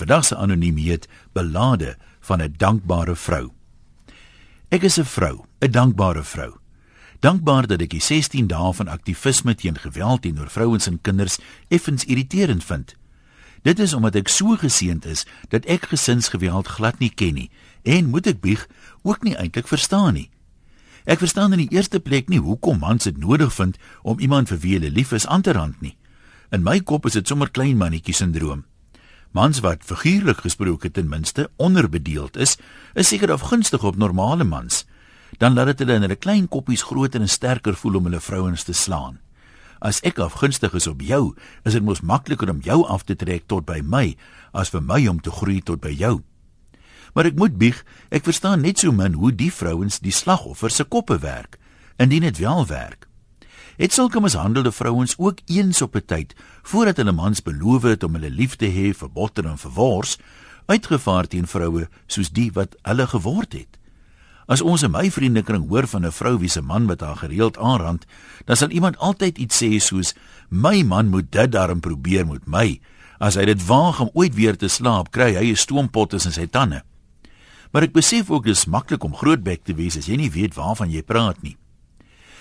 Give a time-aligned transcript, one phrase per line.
[0.00, 3.52] Vandag se anoniem heet Belade van 'n dankbare vrou.
[4.68, 6.58] Ek is 'n vrou, 'n dankbare vrou.
[7.18, 12.04] Dankbaar dat ek die 16 dae van aktivisme teen geweld teenoor vrouens en kinders effens
[12.04, 12.94] irriterend vind.
[13.62, 17.50] Dit is omdat ek so geseënd is dat ek gesinsgeweld glad nie ken nie
[17.82, 18.68] en moet ek bieg
[19.02, 20.30] ook nie eintlik verstaan nie.
[21.04, 24.58] Ek verstaan in die eerste plek nie hoekom mans dit nodig vind om iemand vir
[24.58, 25.96] wie hulle lief is aan te rand nie.
[26.50, 28.69] In my kop is dit sommer klein mannetjie sindroom.
[29.30, 32.56] Mans wat figuurlik gesproke ten minste onderbedeeld is,
[32.94, 34.86] is seker afgunstig op normale mans.
[35.38, 38.64] Dan laat dit hulle in hulle klein koppies groter en sterker voel om hulle vrouens
[38.66, 39.20] te slaan.
[39.78, 43.46] As ek afgunstig is op jou, is dit mos makliker om jou af te trek
[43.46, 44.16] tot by my
[44.52, 46.18] as vir my om te groei tot by jou.
[47.14, 47.78] Maar ek moet bieg,
[48.10, 51.56] ek verstaan net so min hoe die vrouens die slagoffer se koppe werk,
[52.02, 53.09] indien dit wel werk.
[53.80, 58.14] Het sulke mishandelde vrouens ook eens op 'n tyd voordat hulle mans beloof het om
[58.14, 60.18] hulle lief te hê vir botter en vir wors
[60.66, 63.78] uitgevaar teen vroue soos die wat hulle geword het.
[64.46, 67.58] As ons in my vriendekring hoor van 'n vrou wie se man met haar gereeld
[67.58, 68.06] aanrand,
[68.44, 70.14] dan sal iemand altyd iets sê soos:
[70.48, 72.80] "My man moet dit daarom probeer met my.
[73.18, 76.46] As hy dit waag om ooit weer te slaap, kry hy 'n stoompot tussen sy
[76.46, 76.82] tande."
[77.72, 80.90] Maar ek besef ook dis maklik om grootbek te wees as jy nie weet waarvan
[80.90, 81.56] jy praat nie.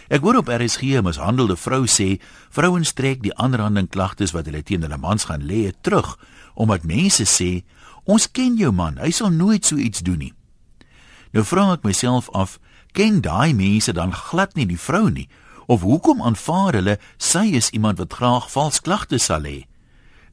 [0.09, 2.17] Ek hoor op RSG 'n mishandelde vrou sê
[2.49, 6.17] vrouens trek die aanranding klagtes wat hulle teen hulle mans gaan lê terug
[6.55, 7.61] omdat mense sê
[8.05, 10.33] ons ken jou man, hy sal nooit so iets doen nie.
[11.31, 12.59] Nou vra ek myself af,
[12.91, 15.29] ken daai mense dan glad nie die vrou nie
[15.67, 19.67] of hoekom aanvaar hulle sy is iemand wat graag vals klagtes sal hê?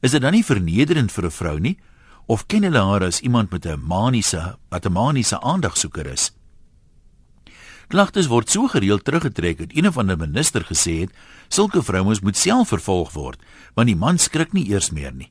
[0.01, 1.77] Is dit dan nie vernederend vir 'n vrou nie
[2.25, 6.31] of ken hulle haar as iemand met 'n maniese, wat 'n maniese aandagsoeker is?
[7.87, 11.11] Klagtes word so gereeld teruggetrek dat een van die minister gesê het,
[11.47, 13.39] sulke vrouens moet self vervolg word,
[13.79, 15.29] want die man skrik nie eers meer nie.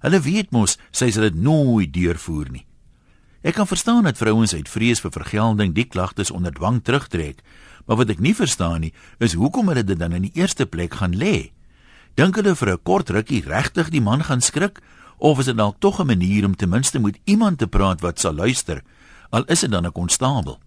[0.00, 2.64] Hulle weet mos sy sal dit nooit deurvoer nie.
[3.44, 7.44] Ek kan verstaan dat vrouens uit vrees vir vergelding die klagtes onder dwang terugtrek,
[7.84, 10.96] maar wat ek nie verstaan nie, is hoekom hulle dit dan in die eerste plek
[11.02, 11.52] gaan lê.
[12.16, 14.80] Dink hulle vir 'n kort rukkie regtig die man gaan skrik
[15.18, 18.18] of is dit dalk tog 'n manier om ten minste met iemand te praat wat
[18.18, 18.82] sal luister,
[19.30, 20.58] al is dit dan 'n konstabel?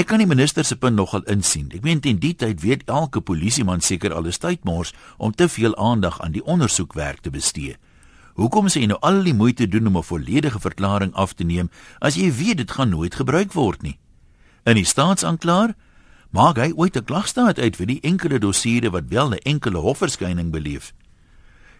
[0.00, 1.66] Ek kan die minister se punt nogal insien.
[1.76, 6.16] Ek meen teen die tyd weet elke polisieman seker alles tydmors om te veel aandag
[6.24, 7.74] aan die ondersoekwerk te bestee.
[8.40, 11.68] Hoekom sê jy nou al die moeite doen om 'n volledige verklaring af te neem
[12.00, 13.98] as jy weet dit gaan nooit gebruik word nie?
[14.64, 15.74] In die staatsaanklaer
[16.30, 20.50] maak hy ooit 'n klagstaat uit vir die enkele dossiere wat wel 'n enkele hofverskyning
[20.50, 20.94] beleef.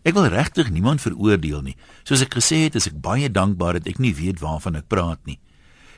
[0.05, 1.77] Ek wil regtig niemand veroordeel nie.
[2.05, 5.25] Soos ek gesê het, is ek baie dankbaar dat ek nie weet waarvan ek praat
[5.25, 5.39] nie.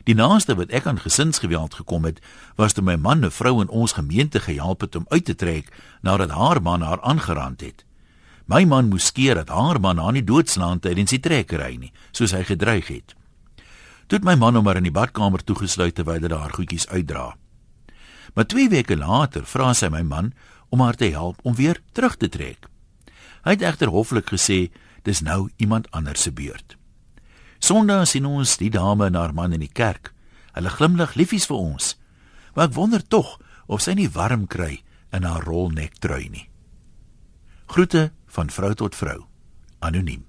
[0.02, 2.18] Die naaste wat ek aan gesinsgeweld gekom het,
[2.58, 5.70] was toe my man 'n vrou in ons gemeente gehelp het om uit te trek
[6.02, 7.84] nadat haar man haar aangerand het.
[8.46, 12.32] My man moes skeer dat haar man haar nie doodslaan tydens die trekkery nie, soos
[12.32, 13.14] hy gedreig het.
[14.06, 17.36] Toe het my man hom maar in die badkamer toegesluit terwyl hy haar goedjies uitdra.
[18.34, 20.32] Maar 2 weke later vra sy my man
[20.68, 22.66] om haar te help om weer terug te trek.
[23.44, 24.70] Hy het egter hoflik gesê
[25.02, 26.76] dis nou iemand anders se beurt.
[27.62, 30.10] Sondag sien ons die dame en haar man in die kerk.
[30.56, 31.92] Hulle glimlag liefies vir ons.
[32.56, 33.36] Maar ek wonder tog
[33.70, 34.80] of sy nie warm kry
[35.14, 36.48] in haar rolnek trui nie.
[37.70, 39.20] Groete van vrou tot vrou.
[39.78, 40.26] Anoniem.